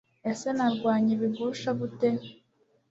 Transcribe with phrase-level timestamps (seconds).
[0.31, 2.09] Ese narwanya ibigusha gute